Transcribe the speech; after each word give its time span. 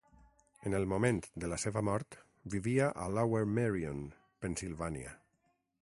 En 0.69 0.75
el 0.77 0.87
moment 0.93 1.19
de 1.43 1.49
la 1.51 1.59
seva 1.63 1.83
mort, 1.89 2.17
vivia 2.55 2.89
a 3.05 3.07
Lower 3.19 3.45
Merion, 3.59 4.05
Pennsilvània. 4.47 5.17